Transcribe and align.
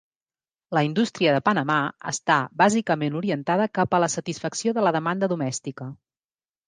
La 0.75 0.81
indústria 0.85 1.33
de 1.35 1.41
Panamà 1.49 1.75
està 2.11 2.37
bàsicament 2.63 3.19
orientada 3.21 3.69
cap 3.81 3.93
a 3.93 4.01
la 4.05 4.13
satisfacció 4.15 4.75
de 4.79 4.87
la 4.87 4.95
demanda 5.01 5.31
domèstica. 5.35 5.93